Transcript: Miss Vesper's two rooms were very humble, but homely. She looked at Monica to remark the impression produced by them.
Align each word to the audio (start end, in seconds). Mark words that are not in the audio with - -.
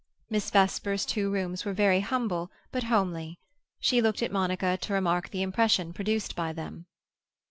Miss 0.31 0.49
Vesper's 0.49 1.05
two 1.05 1.31
rooms 1.31 1.63
were 1.63 1.73
very 1.73 1.99
humble, 1.99 2.51
but 2.71 2.85
homely. 2.85 3.37
She 3.79 4.01
looked 4.01 4.23
at 4.23 4.31
Monica 4.31 4.75
to 4.77 4.93
remark 4.93 5.29
the 5.29 5.43
impression 5.43 5.93
produced 5.93 6.35
by 6.35 6.53
them. 6.53 6.87